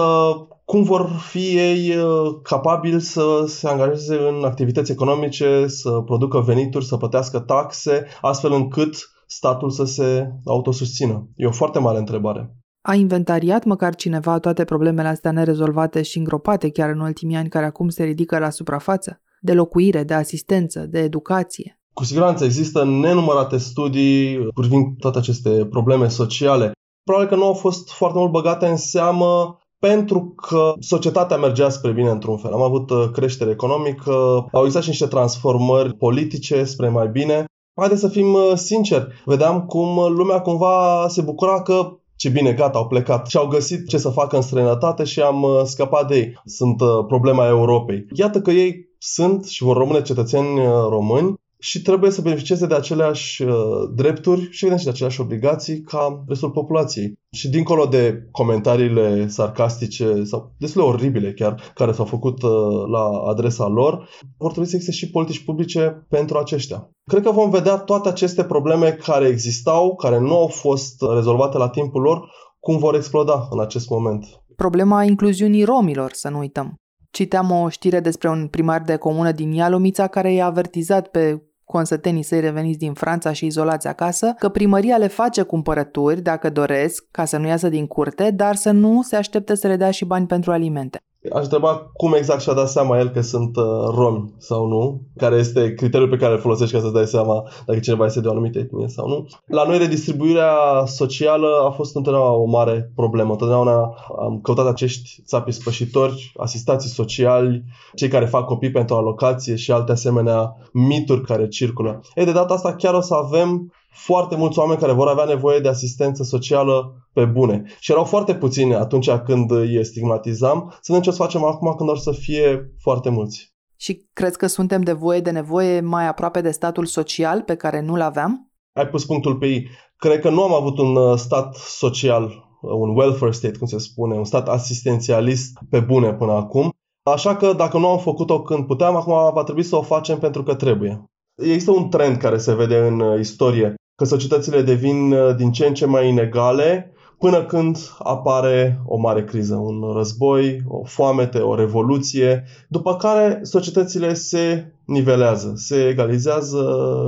cum 0.66 0.84
vor 0.84 1.10
fi 1.30 1.58
ei 1.58 1.96
uh, 1.96 2.40
capabili 2.44 3.02
să 3.02 3.44
se 3.48 3.68
angajeze 3.68 4.16
în 4.16 4.44
activități 4.44 4.92
economice, 4.92 5.68
să 5.68 5.90
producă 5.90 6.40
venituri, 6.40 6.86
să 6.86 6.98
plătească 6.98 7.40
taxe, 7.40 8.06
astfel 8.22 8.52
încât 8.52 8.96
statul 9.28 9.70
să 9.70 9.84
se 9.84 10.28
autosusțină? 10.46 11.30
E 11.36 11.46
o 11.46 11.52
foarte 11.52 11.80
mare 11.80 11.98
întrebare. 11.98 12.56
A 12.82 12.94
inventariat 12.94 13.64
măcar 13.64 13.96
cineva 13.96 14.40
toate 14.40 14.64
problemele 14.64 15.08
astea 15.08 15.32
nerezolvate 15.32 16.02
și 16.02 16.18
îngropate 16.18 16.70
chiar 16.70 16.90
în 16.90 17.00
ultimii 17.00 17.36
ani 17.36 17.50
care 17.50 17.66
acum 17.66 17.90
se 17.90 18.04
ridică 18.04 18.40
la 18.40 18.50
suprafață? 18.50 19.22
De 19.42 19.54
locuire, 19.54 20.04
de 20.04 20.14
asistență, 20.14 20.80
de 20.80 21.00
educație? 21.00 21.80
Cu 21.94 22.04
siguranță 22.04 22.44
există 22.44 22.86
nenumărate 22.86 23.58
studii 23.58 24.48
privind 24.54 24.98
toate 25.00 25.18
aceste 25.18 25.66
probleme 25.66 26.08
sociale. 26.08 26.72
Probabil 27.04 27.30
că 27.30 27.36
nu 27.36 27.46
au 27.46 27.54
fost 27.54 27.92
foarte 27.92 28.18
mult 28.18 28.32
băgate 28.32 28.66
în 28.66 28.78
seamă 28.78 29.58
pentru 29.90 30.34
că 30.48 30.74
societatea 30.80 31.38
mergea 31.38 31.70
spre 31.70 31.92
bine 31.92 32.10
într-un 32.10 32.38
fel. 32.38 32.54
Am 32.54 32.62
avut 32.62 32.90
uh, 32.90 33.10
creștere 33.12 33.52
economică, 33.52 34.12
au 34.52 34.62
existat 34.62 34.82
și 34.82 34.90
niște 34.90 35.06
transformări 35.06 35.94
politice 35.94 36.64
spre 36.64 36.90
mai 36.90 37.08
bine. 37.08 37.46
Haideți 37.80 38.02
să 38.02 38.08
fim 38.08 38.34
uh, 38.34 38.52
sinceri, 38.56 39.08
vedeam 39.26 39.66
cum 39.66 39.98
uh, 39.98 40.08
lumea 40.10 40.40
cumva 40.40 41.06
se 41.08 41.22
bucura 41.22 41.62
că 41.62 41.98
ce 42.16 42.30
bine, 42.30 42.52
gata, 42.52 42.78
au 42.78 42.88
plecat 42.88 43.28
și 43.28 43.38
au 43.38 43.48
găsit 43.48 43.88
ce 43.88 43.98
să 43.98 44.10
facă 44.10 44.36
în 44.36 44.42
străinătate 44.42 45.04
și 45.04 45.22
am 45.22 45.46
scăpat 45.64 46.08
de 46.08 46.16
ei. 46.16 46.42
Sunt 46.46 46.78
problema 47.08 47.48
Europei. 47.48 48.06
Iată 48.14 48.42
că 48.42 48.52
ei 48.52 48.76
sunt 48.98 49.46
și 49.46 49.64
vor 49.64 49.78
rămâne 49.78 50.02
cetățeni 50.02 50.60
români 50.90 51.34
și 51.64 51.82
trebuie 51.82 52.12
să 52.12 52.22
beneficieze 52.22 52.68
de 52.68 52.76
aceleași 52.76 53.44
uh, 53.44 53.54
drepturi 53.96 54.42
și 54.42 54.66
evident 54.66 54.80
și 54.80 54.86
de 54.86 54.92
aceleași 54.92 55.22
obligații 55.22 55.82
ca 55.82 56.24
restul 56.28 56.52
populației. 56.52 57.14
Și 57.32 57.50
dincolo 57.50 57.86
de 57.86 58.28
comentariile 58.32 59.28
sarcastice 59.28 60.24
sau 60.24 60.54
destul 60.58 60.82
de 60.82 60.88
oribile 60.88 61.34
chiar 61.34 61.72
care 61.76 61.92
s-au 61.92 62.06
făcut 62.06 62.42
uh, 62.42 62.52
la 62.92 63.10
adresa 63.30 63.68
lor, 63.68 64.10
vor 64.38 64.52
trebui 64.52 64.70
să 64.70 64.76
existe 64.76 65.06
și 65.06 65.12
politici 65.12 65.44
publice 65.44 66.06
pentru 66.10 66.38
aceștia. 66.38 66.90
Cred 67.10 67.24
că 67.24 67.32
vom 67.32 67.50
vedea 67.50 67.78
toate 67.78 68.10
aceste 68.10 68.44
probleme 68.44 68.92
care 68.92 69.28
existau, 69.28 69.96
care 69.96 70.20
nu 70.20 70.38
au 70.38 70.48
fost 70.48 71.02
rezolvate 71.14 71.58
la 71.58 71.70
timpul 71.70 72.02
lor, 72.02 72.30
cum 72.60 72.78
vor 72.78 72.96
exploda 72.96 73.48
în 73.50 73.60
acest 73.60 73.90
moment. 73.90 74.26
Problema 74.56 75.04
incluziunii 75.04 75.64
romilor, 75.64 76.12
să 76.14 76.30
nu 76.30 76.38
uităm. 76.38 76.76
Citeam 77.12 77.52
o 77.52 77.70
știre 77.70 78.00
despre 78.00 78.30
un 78.30 78.48
primar 78.48 78.82
de 78.82 78.96
comună 78.96 79.32
din 79.32 79.52
Ialomița 79.52 80.08
care 80.08 80.34
i-a 80.34 80.46
avertizat 80.46 81.08
pe 81.08 81.42
consătenii 81.66 82.24
săi 82.24 82.40
reveniți 82.40 82.78
din 82.78 82.94
Franța 82.94 83.34
și 83.34 83.46
izolați 83.46 83.88
acasă, 83.88 84.34
că 84.40 84.50
primăria 84.50 84.98
le 84.98 85.08
face 85.08 85.42
cumpărături, 85.42 86.22
dacă 86.22 86.50
doresc, 86.50 87.06
ca 87.12 87.26
să 87.26 87.38
nu 87.38 87.48
iasă 87.48 87.70
din 87.70 87.88
curte, 87.88 88.32
dar 88.32 88.56
să 88.56 88.72
nu 88.72 89.02
se 89.02 89.16
aștepte 89.16 89.56
să 89.56 89.68
le 89.68 89.76
dea 89.76 89.92
și 89.92 90.06
bani 90.06 90.28
pentru 90.28 90.52
alimente. 90.52 91.04
Aș 91.32 91.44
întreba 91.44 91.90
cum 91.94 92.14
exact 92.14 92.42
și-a 92.42 92.54
dat 92.54 92.70
seama 92.70 93.00
el 93.00 93.10
că 93.10 93.22
sunt 93.22 93.56
uh, 93.56 93.64
romi 93.96 94.34
sau 94.38 94.68
nu, 94.68 95.02
care 95.18 95.36
este 95.36 95.74
criteriul 95.74 96.10
pe 96.10 96.18
care 96.18 96.34
îl 96.34 96.40
folosești 96.40 96.74
ca 96.74 96.80
să-ți 96.82 96.94
dai 96.94 97.06
seama 97.06 97.44
dacă 97.66 97.80
cineva 97.80 98.06
este 98.06 98.22
de 98.22 98.28
o 98.28 98.32
anumită 98.32 98.60
etnie 98.60 98.88
sau 98.88 99.08
nu. 99.08 99.28
La 99.46 99.64
noi 99.64 99.78
redistribuirea 99.78 100.56
socială 100.86 101.48
a 101.68 101.70
fost 101.70 101.96
întotdeauna 101.96 102.32
o 102.32 102.46
mare 102.46 102.92
problemă. 102.96 103.32
Întotdeauna 103.32 103.96
am 104.20 104.40
căutat 104.42 104.68
acești 104.68 105.22
țapi 105.26 105.52
spășitori, 105.52 106.32
asistații 106.38 106.90
sociali, 106.90 107.64
cei 107.96 108.08
care 108.08 108.26
fac 108.26 108.46
copii 108.46 108.72
pentru 108.72 108.96
alocație 108.96 109.56
și 109.56 109.72
alte 109.72 109.92
asemenea 109.92 110.56
mituri 110.74 111.22
care 111.22 111.48
circulă. 111.48 112.02
Ei, 112.16 112.26
de 112.26 112.32
data 112.32 112.54
asta 112.54 112.76
chiar 112.76 112.94
o 112.94 113.02
să 113.02 113.14
avem 113.14 113.74
foarte 113.94 114.36
mulți 114.36 114.60
oameni 114.60 114.80
care 114.80 114.92
vor 114.92 115.08
avea 115.08 115.26
nevoie 115.26 115.60
de 115.60 115.68
asistență 115.68 116.24
socială 116.24 117.08
pe 117.14 117.26
bune. 117.26 117.64
Și 117.80 117.92
erau 117.92 118.04
foarte 118.04 118.36
puțini 118.36 118.76
atunci 118.76 119.10
când 119.10 119.52
îi 119.52 119.86
stigmatizam. 119.86 120.70
Să 120.70 120.92
vedem 120.92 121.02
ce 121.02 121.10
o 121.10 121.12
să 121.12 121.22
facem 121.22 121.44
acum 121.44 121.74
când 121.78 121.90
o 121.90 121.96
să 121.96 122.12
fie 122.12 122.74
foarte 122.82 123.10
mulți. 123.10 123.54
Și 123.78 124.10
crezi 124.14 124.38
că 124.38 124.48
suntem 124.48 124.82
de 124.82 124.92
voie 124.92 125.20
de 125.20 125.32
nevoie 125.32 125.80
mai 125.80 126.08
aproape 126.08 126.42
de 126.42 126.52
statul 126.52 126.86
social 126.86 127.42
pe 127.42 127.56
care 127.56 127.82
nu-l 127.82 128.02
aveam? 128.02 128.52
Ai 128.74 128.88
pus 128.88 129.06
punctul 129.06 129.36
pe 129.36 129.48
ei. 129.48 129.68
Cred 129.96 130.20
că 130.20 130.30
nu 130.30 130.44
am 130.44 130.54
avut 130.54 130.78
un 130.78 130.96
uh, 130.96 131.18
stat 131.18 131.56
social, 131.56 132.24
uh, 132.24 132.72
un 132.72 132.98
welfare 132.98 133.32
state, 133.32 133.58
cum 133.58 133.68
se 133.68 133.78
spune, 133.78 134.16
un 134.16 134.24
stat 134.24 134.48
asistențialist 134.48 135.58
pe 135.70 135.80
bune 135.80 136.14
până 136.14 136.32
acum. 136.32 136.70
Așa 137.04 137.36
că 137.36 137.54
dacă 137.54 137.78
nu 137.78 137.88
am 137.88 138.00
făcut-o 138.00 138.42
când 138.42 138.66
puteam, 138.66 138.96
acum 138.96 139.34
va 139.34 139.44
trebui 139.44 139.64
să 139.64 139.76
o 139.76 139.82
facem 139.82 140.20
pentru 140.20 140.44
că 140.44 140.56
trebuie. 140.56 141.04
Există 141.36 141.72
un 141.72 141.90
trend 141.90 142.18
care 142.18 142.38
se 142.38 142.56
vede 142.56 142.78
în 142.78 143.00
uh, 143.00 143.20
istorie 143.20 143.74
că 143.96 144.06
societățile 144.06 144.62
devin 144.62 145.12
uh, 145.12 145.36
din 145.36 145.52
ce 145.52 145.66
în 145.66 145.74
ce 145.74 145.86
mai 145.86 146.10
inegale 146.10 146.94
până 147.24 147.46
când 147.46 147.78
apare 148.00 148.82
o 148.86 148.98
mare 148.98 149.24
criză, 149.24 149.56
un 149.56 149.94
război, 149.94 150.62
o 150.68 150.84
foamete, 150.84 151.40
o 151.40 151.56
revoluție, 151.56 152.44
după 152.68 152.96
care 152.96 153.40
societățile 153.44 154.14
se 154.14 154.74
nivelează, 154.86 155.54
se 155.56 155.88
egalizează 155.88 156.64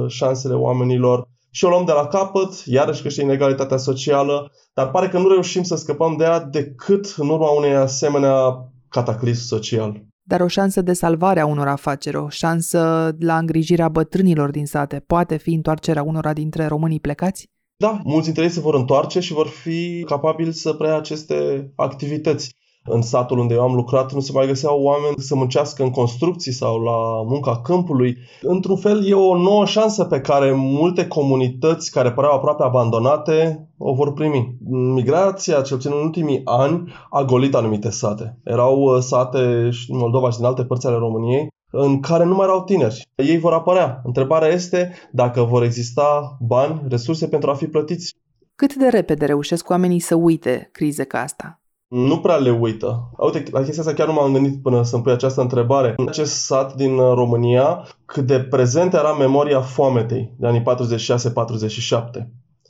șansele 0.08 0.54
oamenilor 0.54 1.28
și 1.52 1.66
o 1.66 1.70
luăm 1.70 1.86
de 1.86 1.92
la 1.92 2.08
capăt, 2.08 2.64
iarăși 2.66 3.02
crește 3.02 3.22
inegalitatea 3.22 3.78
socială, 3.78 4.52
dar 4.74 4.92
pare 4.92 5.08
că 5.08 5.18
nu 5.18 5.28
reușim 5.28 5.64
să 5.64 5.76
scăpăm 5.76 6.16
de 6.18 6.24
ea 6.24 6.40
decât 6.40 7.14
în 7.18 7.30
urma 7.30 7.50
unei 7.50 7.76
asemenea 7.76 8.70
cataclism 8.90 9.46
social 9.46 10.06
dar 10.28 10.42
o 10.42 10.48
șansă 10.48 10.82
de 10.82 10.94
salvare 10.94 11.40
a 11.40 11.46
unor 11.46 11.68
afaceri, 11.68 12.18
o 12.18 12.30
șansă 12.30 13.12
la 13.20 13.38
îngrijirea 13.38 13.90
bătrânilor 13.90 14.52
din 14.52 14.66
sate, 14.66 15.04
poate 15.08 15.38
fi 15.38 15.54
întoarcerea 15.54 16.04
unora 16.04 16.34
dintre 16.34 16.66
românii 16.66 17.00
plecați? 17.00 17.50
Da, 17.78 18.00
mulți 18.04 18.26
dintre 18.26 18.44
ei 18.44 18.50
se 18.50 18.60
vor 18.60 18.76
întoarce 18.76 19.20
și 19.20 19.34
vor 19.34 19.48
fi 19.48 20.04
capabili 20.06 20.54
să 20.54 20.74
preia 20.74 20.96
aceste 20.96 21.72
activități. 21.76 22.56
În 22.88 23.02
satul 23.02 23.38
unde 23.38 23.54
eu 23.54 23.62
am 23.62 23.76
lucrat 23.76 24.14
nu 24.14 24.20
se 24.20 24.32
mai 24.34 24.48
găseau 24.48 24.82
oameni 24.82 25.16
să 25.18 25.36
muncească 25.36 25.84
în 25.84 25.90
construcții 25.90 26.52
sau 26.52 26.82
la 26.82 27.24
munca 27.28 27.62
câmpului. 27.62 28.18
Într-un 28.42 28.78
fel 28.78 29.08
e 29.08 29.14
o 29.14 29.38
nouă 29.38 29.66
șansă 29.66 30.04
pe 30.04 30.22
care 30.22 30.52
multe 30.52 31.08
comunități 31.08 31.92
care 31.92 32.12
păreau 32.12 32.34
aproape 32.34 32.64
abandonate 32.64 33.70
o 33.78 33.94
vor 33.94 34.14
primi. 34.14 34.58
Migrația, 34.70 35.62
cel 35.62 35.76
puțin 35.76 35.92
în 35.96 36.04
ultimii 36.04 36.42
ani, 36.44 36.94
a 37.10 37.24
golit 37.24 37.56
anumite 37.56 37.90
sate. 37.90 38.38
Erau 38.44 38.82
uh, 38.82 39.02
sate 39.02 39.38
în 39.88 39.98
Moldova 39.98 40.30
și 40.30 40.38
din 40.38 40.46
alte 40.46 40.66
părți 40.66 40.88
ale 40.88 40.98
României 40.98 41.48
în 41.72 42.00
care 42.00 42.26
nu 42.26 42.36
mai 42.36 42.46
erau 42.46 42.64
tineri. 42.64 43.08
Ei 43.16 43.38
vor 43.38 43.54
apărea. 43.54 44.02
Întrebarea 44.04 44.48
este 44.48 44.94
dacă 45.12 45.42
vor 45.42 45.64
exista 45.64 46.38
bani, 46.40 46.82
resurse 46.90 47.28
pentru 47.28 47.50
a 47.50 47.54
fi 47.54 47.66
plătiți. 47.66 48.16
Cât 48.56 48.76
de 48.76 48.88
repede 48.88 49.26
reușesc 49.26 49.70
oamenii 49.70 50.00
să 50.00 50.16
uite 50.16 50.70
crize 50.72 51.04
ca 51.04 51.20
asta? 51.20 51.60
Nu 51.88 52.20
prea 52.20 52.36
le 52.36 52.52
uită. 52.52 53.10
Uite, 53.18 53.44
la 53.52 53.62
chestia 53.62 53.84
asta 53.84 53.94
chiar 53.94 54.08
nu 54.08 54.14
m-am 54.14 54.34
gândit 54.34 54.62
până 54.62 54.84
să-mi 54.84 55.04
pui 55.04 55.12
această 55.12 55.42
întrebare. 55.42 55.94
În 55.98 56.08
acest 56.08 56.34
sat 56.34 56.76
din 56.76 56.98
uh, 56.98 57.14
România, 57.14 57.88
cât 58.06 58.26
de 58.26 58.40
prezent 58.40 58.94
era 58.94 59.14
memoria 59.14 59.62
foametei 59.62 60.34
de 60.38 60.48
anii 60.48 60.64
46-47. 62.22 62.28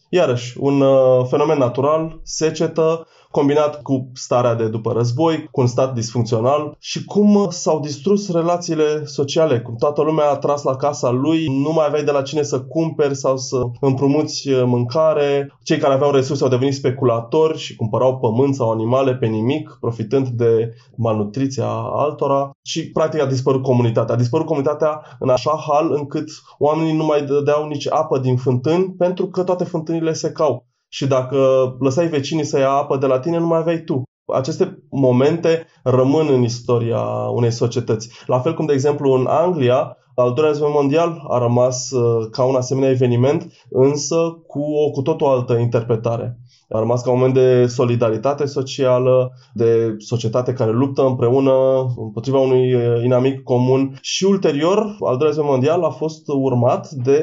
Iarăși, 0.10 0.58
un 0.60 0.82
uh, 0.82 1.26
fenomen 1.30 1.58
natural, 1.58 2.20
secetă, 2.24 3.08
combinat 3.36 3.82
cu 3.82 4.10
starea 4.14 4.56
de 4.56 4.68
după 4.68 4.92
război, 4.92 5.48
cu 5.52 5.62
un 5.62 5.68
stat 5.68 5.94
disfuncțional 5.94 6.76
și 6.80 7.06
cum 7.06 7.48
s-au 7.50 7.80
distrus 7.80 8.32
relațiile 8.32 9.06
sociale, 9.06 9.62
cum 9.62 9.76
toată 9.76 10.02
lumea 10.02 10.30
a 10.30 10.38
tras 10.38 10.64
la 10.64 10.76
casa 10.76 11.10
lui, 11.10 11.46
nu 11.64 11.72
mai 11.74 11.86
aveai 11.86 12.04
de 12.04 12.12
la 12.12 12.22
cine 12.22 12.44
să 12.44 12.62
cumperi 12.62 13.16
sau 13.16 13.38
să 13.38 13.62
împrumuți 13.80 14.50
mâncare, 14.66 15.58
cei 15.64 15.78
care 15.78 15.94
aveau 15.94 16.12
resurse 16.12 16.44
au 16.44 16.50
devenit 16.50 16.74
speculatori 16.74 17.58
și 17.58 17.76
cumpărau 17.76 18.18
pământ 18.18 18.56
sau 18.56 18.72
animale 18.72 19.16
pe 19.16 19.26
nimic, 19.26 19.78
profitând 19.80 20.28
de 20.28 20.74
malnutriția 20.96 21.70
altora. 21.94 22.50
Și 22.62 22.92
practic 22.92 23.22
a 23.22 23.26
dispărut 23.26 23.64
comunitatea. 23.64 24.16
A 24.16 24.18
dispărut 24.18 24.46
comunitatea 24.46 25.02
în 25.20 25.30
așa 25.30 25.64
hal 25.68 25.92
încât 25.92 26.30
oamenii 26.58 26.96
nu 26.96 27.06
mai 27.06 27.26
dădeau 27.26 27.68
nici 27.68 27.92
apă 27.92 28.20
din 28.20 28.38
fântâni 28.38 28.94
pentru 28.98 29.28
că 29.28 29.44
toate 29.44 29.64
fântânile 29.64 30.14
secau 30.14 30.66
și 30.96 31.08
dacă 31.08 31.38
lăsai 31.80 32.08
vecinii 32.08 32.44
să 32.44 32.60
ia 32.60 32.70
apă 32.70 32.98
de 32.98 33.06
la 33.06 33.20
tine, 33.20 33.38
nu 33.38 33.48
mai 33.48 33.60
aveai 33.60 33.80
tu. 33.80 34.04
Aceste 34.34 34.84
momente 34.90 35.66
rămân 35.84 36.28
în 36.30 36.44
istoria 36.44 37.02
unei 37.34 37.52
societăți. 37.52 38.10
La 38.26 38.40
fel 38.40 38.54
cum, 38.54 38.66
de 38.66 38.74
exemplu, 38.74 39.12
în 39.12 39.26
Anglia, 39.26 39.98
al 40.16 40.34
doilea 40.34 40.52
război 40.52 40.72
mondial 40.74 41.26
a 41.30 41.38
rămas 41.38 41.92
uh, 41.92 42.28
ca 42.32 42.44
un 42.44 42.56
asemenea 42.56 42.90
eveniment, 42.90 43.54
însă 43.70 44.16
cu 44.48 44.60
o 44.60 44.92
cu 44.92 45.02
totul 45.02 45.28
altă 45.28 45.54
interpretare. 45.54 46.40
A 46.70 46.80
rămas 46.80 47.02
ca 47.02 47.12
un 47.12 47.18
moment 47.18 47.34
de 47.34 47.66
solidaritate 47.66 48.46
socială, 48.46 49.32
de 49.54 49.96
societate 49.98 50.54
care 50.54 50.72
luptă 50.72 51.02
împreună 51.02 51.54
împotriva 51.98 52.40
unui 52.40 52.74
uh, 52.74 53.04
inamic 53.04 53.44
comun 53.44 53.98
și 54.02 54.26
ulterior, 54.26 54.78
al 54.78 55.18
doilea 55.18 55.28
război 55.28 55.46
mondial 55.48 55.84
a 55.84 55.90
fost 55.90 56.24
urmat 56.28 56.90
de 56.90 57.20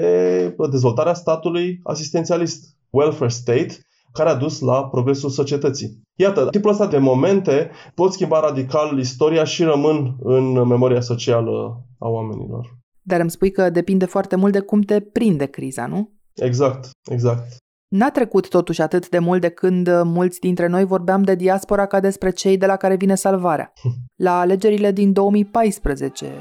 dezvoltarea 0.70 1.14
statului 1.14 1.80
asistențialist 1.82 2.80
welfare 2.92 3.30
state, 3.30 3.78
care 4.12 4.28
a 4.28 4.34
dus 4.34 4.60
la 4.60 4.88
progresul 4.88 5.30
societății. 5.30 6.00
Iată, 6.18 6.48
tipul 6.50 6.70
ăsta 6.70 6.86
de 6.86 6.98
momente 6.98 7.70
pot 7.94 8.12
schimba 8.12 8.40
radical 8.40 8.98
istoria 8.98 9.44
și 9.44 9.62
rămân 9.62 10.16
în 10.18 10.66
memoria 10.66 11.00
socială 11.00 11.84
a 11.98 12.08
oamenilor. 12.08 12.80
Dar 13.02 13.20
îmi 13.20 13.30
spui 13.30 13.50
că 13.50 13.70
depinde 13.70 14.04
foarte 14.04 14.36
mult 14.36 14.52
de 14.52 14.60
cum 14.60 14.80
te 14.80 15.00
prinde 15.00 15.46
criza, 15.46 15.86
nu? 15.86 16.10
Exact, 16.34 16.90
exact. 17.10 17.56
N-a 17.88 18.10
trecut 18.10 18.48
totuși 18.48 18.82
atât 18.82 19.08
de 19.08 19.18
mult 19.18 19.40
de 19.40 19.48
când 19.48 20.02
mulți 20.02 20.40
dintre 20.40 20.66
noi 20.66 20.84
vorbeam 20.84 21.22
de 21.22 21.34
diaspora 21.34 21.86
ca 21.86 22.00
despre 22.00 22.30
cei 22.30 22.56
de 22.56 22.66
la 22.66 22.76
care 22.76 22.96
vine 22.96 23.14
salvarea. 23.14 23.72
La 24.26 24.40
alegerile 24.40 24.92
din 24.92 25.12
2014 25.12 26.32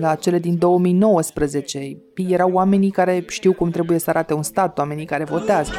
la 0.00 0.14
cele 0.14 0.38
din 0.38 0.58
2019. 0.58 1.78
Erau 2.14 2.50
oamenii 2.52 2.90
care 2.90 3.24
știu 3.28 3.52
cum 3.52 3.70
trebuie 3.70 3.98
să 3.98 4.10
arate 4.10 4.34
un 4.34 4.42
stat, 4.42 4.78
oamenii 4.78 5.04
care 5.04 5.24
votează. 5.24 5.72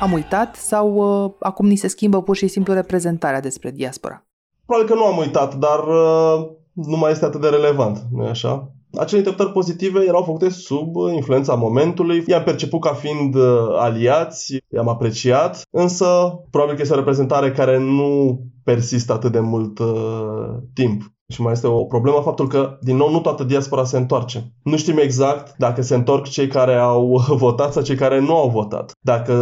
Am 0.00 0.12
uitat 0.12 0.56
sau 0.56 0.94
uh, 0.94 1.32
acum 1.40 1.66
ni 1.66 1.76
se 1.76 1.88
schimbă 1.88 2.22
pur 2.22 2.36
și 2.36 2.48
simplu 2.48 2.72
reprezentarea 2.72 3.40
despre 3.40 3.70
diaspora? 3.70 4.26
Probabil 4.66 4.90
că 4.90 4.94
nu 4.94 5.04
am 5.04 5.18
uitat, 5.18 5.54
dar 5.54 5.78
uh, 5.78 6.46
nu 6.72 6.96
mai 6.96 7.10
este 7.10 7.24
atât 7.24 7.40
de 7.40 7.48
relevant, 7.48 7.98
nu 8.10 8.26
așa? 8.26 8.73
Acele 8.96 9.18
interpretări 9.18 9.54
pozitive 9.54 10.04
erau 10.06 10.22
făcute 10.22 10.48
sub 10.48 10.94
influența 11.14 11.54
momentului, 11.54 12.24
i-am 12.26 12.42
perceput 12.42 12.80
ca 12.80 12.92
fiind 12.92 13.34
uh, 13.34 13.42
aliați, 13.78 14.56
i-am 14.74 14.88
apreciat, 14.88 15.62
însă 15.70 16.06
probabil 16.50 16.74
că 16.74 16.80
este 16.82 16.94
o 16.94 16.96
reprezentare 16.96 17.50
care 17.50 17.78
nu 17.78 18.40
persistă 18.64 19.12
atât 19.12 19.32
de 19.32 19.40
mult 19.40 19.78
uh, 19.78 20.54
timp. 20.74 21.02
Și 21.32 21.40
mai 21.40 21.52
este 21.52 21.66
o 21.66 21.84
problemă 21.84 22.20
faptul 22.20 22.48
că, 22.48 22.78
din 22.80 22.96
nou, 22.96 23.10
nu 23.10 23.20
toată 23.20 23.44
diaspora 23.44 23.84
se 23.84 23.96
întoarce. 23.96 24.52
Nu 24.62 24.76
știm 24.76 24.98
exact 24.98 25.54
dacă 25.58 25.82
se 25.82 25.94
întorc 25.94 26.24
cei 26.24 26.46
care 26.46 26.74
au 26.74 27.16
votat 27.46 27.72
sau 27.72 27.82
cei 27.82 27.96
care 27.96 28.20
nu 28.20 28.36
au 28.36 28.48
votat. 28.48 28.92
Dacă 29.00 29.34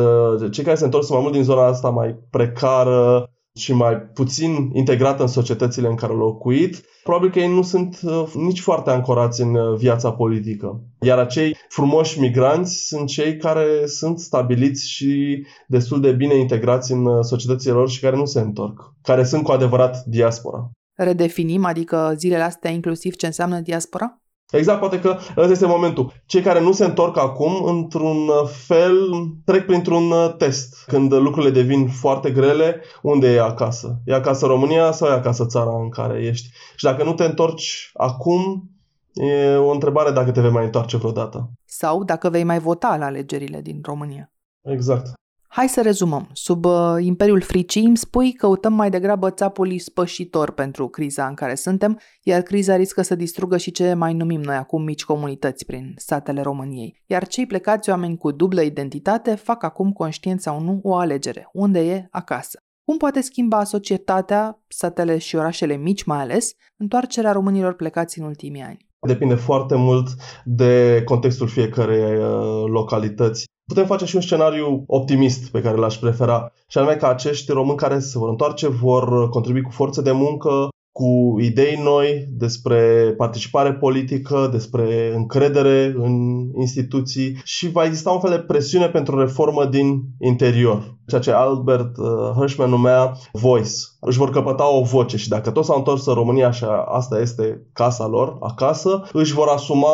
cei 0.50 0.64
care 0.64 0.76
se 0.76 0.84
întorc 0.84 1.04
sunt 1.04 1.14
mai 1.14 1.22
mult 1.22 1.34
din 1.34 1.44
zona 1.44 1.66
asta 1.66 1.88
mai 1.88 2.18
precară, 2.30 3.30
și 3.54 3.72
mai 3.72 3.96
puțin 3.96 4.70
integrată 4.72 5.22
în 5.22 5.28
societățile 5.28 5.88
în 5.88 5.94
care 5.94 6.12
au 6.12 6.18
locuit, 6.18 6.84
probabil 7.02 7.30
că 7.30 7.38
ei 7.38 7.54
nu 7.54 7.62
sunt 7.62 8.00
uh, 8.02 8.32
nici 8.34 8.60
foarte 8.60 8.90
ancorați 8.90 9.40
în 9.40 9.54
uh, 9.54 9.78
viața 9.78 10.12
politică. 10.12 10.80
Iar 11.00 11.18
acei 11.18 11.56
frumoși 11.68 12.20
migranți 12.20 12.86
sunt 12.86 13.08
cei 13.08 13.36
care 13.36 13.86
sunt 13.86 14.18
stabiliți 14.18 14.90
și 14.90 15.44
destul 15.66 16.00
de 16.00 16.12
bine 16.12 16.34
integrați 16.34 16.92
în 16.92 17.06
uh, 17.06 17.18
societățile 17.24 17.72
lor 17.72 17.88
și 17.88 18.00
care 18.00 18.16
nu 18.16 18.24
se 18.24 18.40
întorc, 18.40 18.92
care 19.02 19.24
sunt 19.24 19.42
cu 19.42 19.50
adevărat 19.50 20.04
diaspora. 20.04 20.70
Redefinim, 20.94 21.64
adică 21.64 22.14
zilele 22.16 22.42
astea 22.42 22.70
inclusiv 22.70 23.14
ce 23.16 23.26
înseamnă 23.26 23.60
diaspora? 23.60 24.21
Exact, 24.52 24.78
poate 24.78 25.00
că 25.00 25.16
ăsta 25.36 25.52
este 25.52 25.66
momentul. 25.66 26.12
Cei 26.26 26.42
care 26.42 26.60
nu 26.60 26.72
se 26.72 26.84
întorc 26.84 27.18
acum, 27.18 27.64
într-un 27.64 28.30
fel, 28.66 28.96
trec 29.44 29.66
printr-un 29.66 30.10
uh, 30.10 30.34
test. 30.36 30.84
Când 30.86 31.14
lucrurile 31.14 31.52
devin 31.52 31.88
foarte 31.88 32.30
grele, 32.30 32.80
unde 33.02 33.32
e 33.34 33.40
acasă? 33.40 34.00
E 34.04 34.14
acasă 34.14 34.46
România 34.46 34.92
sau 34.92 35.08
e 35.08 35.12
acasă 35.12 35.46
țara 35.46 35.76
în 35.82 35.88
care 35.88 36.22
ești? 36.22 36.48
Și 36.76 36.84
dacă 36.84 37.04
nu 37.04 37.14
te 37.14 37.24
întorci 37.24 37.90
acum, 37.94 38.70
e 39.12 39.56
o 39.56 39.70
întrebare 39.70 40.10
dacă 40.10 40.30
te 40.30 40.40
vei 40.40 40.50
mai 40.50 40.64
întoarce 40.64 40.96
vreodată. 40.96 41.50
Sau 41.64 42.04
dacă 42.04 42.30
vei 42.30 42.44
mai 42.44 42.58
vota 42.58 42.96
la 42.96 43.04
alegerile 43.04 43.60
din 43.60 43.80
România. 43.82 44.32
Exact. 44.62 45.12
Hai 45.54 45.68
să 45.68 45.82
rezumăm. 45.82 46.28
Sub 46.32 46.64
uh, 46.64 46.96
Imperiul 47.00 47.40
Fricii 47.40 47.84
îmi 47.84 47.96
spui 47.96 48.32
căutăm 48.32 48.72
mai 48.72 48.90
degrabă 48.90 49.30
țapul 49.30 49.78
spășitor 49.78 50.50
pentru 50.50 50.88
criza 50.88 51.26
în 51.26 51.34
care 51.34 51.54
suntem, 51.54 51.98
iar 52.22 52.40
criza 52.40 52.76
riscă 52.76 53.02
să 53.02 53.14
distrugă 53.14 53.56
și 53.56 53.70
ce 53.70 53.94
mai 53.94 54.14
numim 54.14 54.40
noi 54.40 54.54
acum 54.54 54.82
mici 54.82 55.04
comunități 55.04 55.64
prin 55.66 55.94
satele 55.96 56.40
României. 56.40 57.02
Iar 57.06 57.26
cei 57.26 57.46
plecați 57.46 57.90
oameni 57.90 58.16
cu 58.16 58.30
dublă 58.30 58.60
identitate 58.60 59.34
fac 59.34 59.62
acum 59.62 59.92
conștient 59.92 60.40
sau 60.40 60.60
nu 60.60 60.80
o 60.82 60.94
alegere. 60.94 61.48
Unde 61.52 61.80
e? 61.80 62.06
Acasă. 62.10 62.58
Cum 62.84 62.96
poate 62.96 63.20
schimba 63.20 63.64
societatea, 63.64 64.62
satele 64.68 65.18
și 65.18 65.36
orașele 65.36 65.76
mici 65.76 66.04
mai 66.04 66.18
ales, 66.18 66.52
întoarcerea 66.76 67.32
românilor 67.32 67.74
plecați 67.74 68.18
în 68.18 68.24
ultimii 68.24 68.62
ani? 68.62 68.86
Depinde 69.06 69.34
foarte 69.34 69.74
mult 69.74 70.08
de 70.44 71.02
contextul 71.04 71.48
fiecarei 71.48 72.16
uh, 72.16 72.64
localități. 72.66 73.44
Putem 73.64 73.86
face 73.86 74.04
și 74.04 74.16
un 74.16 74.22
scenariu 74.22 74.84
optimist 74.86 75.50
pe 75.50 75.60
care 75.60 75.76
l-aș 75.76 75.96
prefera, 75.96 76.52
și 76.68 76.78
anume 76.78 76.94
că 76.94 77.06
acești 77.06 77.52
români 77.52 77.76
care 77.76 77.98
se 77.98 78.18
vor 78.18 78.28
întoarce 78.28 78.68
vor 78.68 79.28
contribui 79.28 79.62
cu 79.62 79.70
forță 79.70 80.02
de 80.02 80.12
muncă, 80.12 80.68
cu 80.92 81.36
idei 81.40 81.80
noi 81.82 82.26
despre 82.30 83.14
participare 83.16 83.72
politică, 83.72 84.48
despre 84.52 85.14
încredere 85.14 85.94
în 85.96 86.14
instituții 86.58 87.40
și 87.44 87.70
va 87.70 87.84
exista 87.84 88.10
un 88.10 88.20
fel 88.20 88.30
de 88.30 88.38
presiune 88.38 88.88
pentru 88.88 89.18
reformă 89.18 89.64
din 89.64 90.02
interior, 90.20 90.96
ceea 91.18 91.36
ce 91.36 91.42
Albert 91.42 91.96
uh, 91.96 92.06
Hirschman 92.36 92.70
numea 92.70 93.16
voice. 93.32 93.70
Își 94.00 94.18
vor 94.18 94.30
căpăta 94.30 94.72
o 94.72 94.82
voce 94.82 95.16
și 95.16 95.28
dacă 95.28 95.50
toți 95.50 95.66
s-au 95.66 95.76
întors 95.76 96.06
în 96.06 96.14
România 96.14 96.50
și 96.50 96.64
asta 96.88 97.18
este 97.18 97.62
casa 97.72 98.06
lor, 98.06 98.36
acasă, 98.40 99.02
își 99.12 99.34
vor 99.34 99.48
asuma 99.48 99.88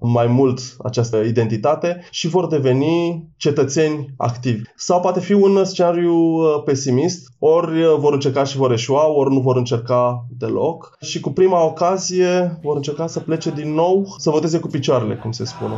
mai 0.00 0.26
mult 0.26 0.60
această 0.84 1.16
identitate 1.16 2.04
și 2.10 2.28
vor 2.28 2.46
deveni 2.46 3.28
cetățeni 3.36 4.14
activi. 4.16 4.62
Sau 4.76 5.00
poate 5.00 5.20
fi 5.20 5.32
un 5.32 5.64
scenariu 5.64 6.14
uh, 6.14 6.62
pesimist, 6.64 7.32
ori 7.38 7.82
uh, 7.82 7.94
vor 7.98 8.12
încerca 8.12 8.44
și 8.44 8.56
vor 8.56 8.72
eșua, 8.72 9.08
ori 9.08 9.34
nu 9.34 9.40
vor 9.40 9.56
încerca 9.56 10.26
deloc 10.38 10.96
și 11.00 11.20
cu 11.20 11.30
prima 11.30 11.64
ocazie 11.64 12.58
vor 12.62 12.76
încerca 12.76 13.06
să 13.06 13.20
plece 13.20 13.50
din 13.50 13.74
nou, 13.74 14.14
să 14.18 14.30
voteze 14.30 14.58
cu 14.58 14.66
picioarele, 14.66 15.14
cum 15.14 15.32
se 15.32 15.44
spune. 15.44 15.74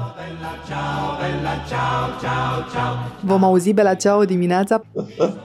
Vom 3.21 3.45
auzi 3.45 3.73
Bela 3.73 3.95
Ceau 3.95 4.25
dimineața 4.25 4.84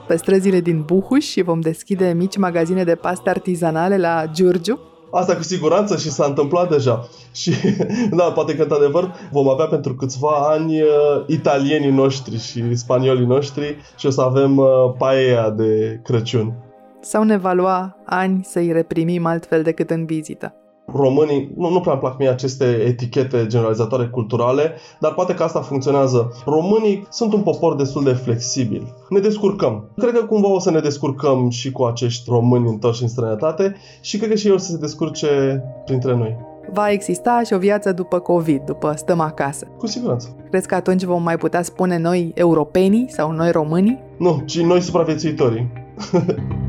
pe 0.08 0.16
străzile 0.16 0.60
din 0.60 0.82
Buhuș 0.86 1.26
și 1.26 1.42
vom 1.42 1.60
deschide 1.60 2.14
mici 2.16 2.38
magazine 2.38 2.84
de 2.84 2.96
paste 2.96 3.30
artizanale 3.30 3.98
la 3.98 4.26
Giurgiu. 4.32 4.80
Asta 5.12 5.36
cu 5.36 5.44
siguranță 5.44 5.98
și 5.98 6.10
s-a 6.10 6.26
întâmplat 6.26 6.70
deja. 6.70 7.08
Și 7.34 7.52
da, 8.18 8.24
poate 8.24 8.56
că 8.56 8.62
într-adevăr 8.62 9.14
vom 9.32 9.50
avea 9.50 9.66
pentru 9.66 9.96
câțiva 9.96 10.48
ani 10.50 10.82
uh, 10.82 10.88
italienii 11.28 11.92
noștri 11.92 12.40
și 12.40 12.76
spaniolii 12.76 13.26
noștri 13.26 13.78
și 13.98 14.06
o 14.06 14.10
să 14.10 14.22
avem 14.22 14.58
uh, 14.58 14.68
paella 14.98 15.50
de 15.50 16.00
Crăciun. 16.04 16.54
Sau 17.02 17.24
ne 17.24 17.38
va 17.38 17.54
lua 17.54 17.98
ani 18.06 18.44
să-i 18.44 18.72
reprimim 18.72 19.26
altfel 19.26 19.64
decât 19.64 19.90
în 19.90 20.06
vizită 20.06 20.59
românii, 20.94 21.52
nu, 21.56 21.70
nu 21.70 21.80
prea 21.80 21.92
îmi 21.92 22.02
plac 22.02 22.18
mie 22.18 22.30
aceste 22.30 22.66
etichete 22.66 23.46
generalizatoare 23.48 24.06
culturale, 24.08 24.74
dar 25.00 25.14
poate 25.14 25.34
că 25.34 25.44
asta 25.44 25.60
funcționează. 25.60 26.32
Românii 26.46 27.08
sunt 27.10 27.34
un 27.34 27.42
popor 27.42 27.76
destul 27.76 28.04
de 28.04 28.14
flexibil. 28.14 28.96
Ne 29.10 29.20
descurcăm. 29.20 29.90
Cred 29.98 30.14
că 30.14 30.24
cumva 30.26 30.48
o 30.48 30.60
să 30.60 30.72
ne 30.72 30.80
descurcăm 30.80 31.50
și 31.50 31.72
cu 31.72 31.84
acești 31.84 32.30
români 32.30 32.68
întorși 32.68 33.04
în 33.04 33.10
străinătate 33.10 33.76
și 34.02 34.18
cred 34.18 34.30
că 34.30 34.36
și 34.36 34.48
ei 34.48 34.54
o 34.54 34.58
să 34.58 34.72
se 34.72 34.78
descurce 34.78 35.64
printre 35.86 36.16
noi. 36.16 36.38
Va 36.74 36.92
exista 36.92 37.42
și 37.46 37.54
o 37.54 37.58
viață 37.58 37.92
după 37.92 38.20
COVID, 38.20 38.62
după 38.66 38.94
stăm 38.96 39.20
acasă. 39.20 39.68
Cu 39.78 39.88
siguranță. 39.88 40.36
Crezi 40.50 40.68
că 40.68 40.76
atunci 40.76 41.04
vom 41.04 41.24
mai 41.24 41.38
putea 41.38 41.62
spune 41.62 41.98
noi 41.98 42.32
europenii 42.36 43.06
sau 43.10 43.32
noi 43.32 43.52
românii? 43.52 44.00
Nu, 44.18 44.42
ci 44.46 44.60
noi 44.60 44.82
supraviețuitorii. 44.82 45.72